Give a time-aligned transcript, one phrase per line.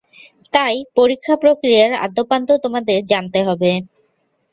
[0.53, 3.71] তাই পরীক্ষা প্রক্রিয়ার আদ্যোপান্ত তোমাদের জানতে হবে।